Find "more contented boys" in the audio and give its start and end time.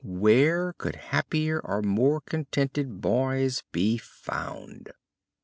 1.83-3.61